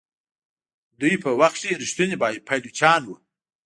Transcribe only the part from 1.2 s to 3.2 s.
په کوم وخت کې ریښتوني پایلوچان وو.